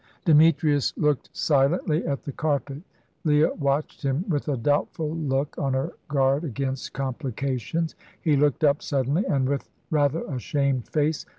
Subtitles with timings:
[0.25, 2.81] Demetrius looked silently at the carpet.
[3.23, 7.93] Leah watched him with a doubtful look, on her guard against complications.
[8.19, 11.27] He looked up suddenly, and with rather a shamed face.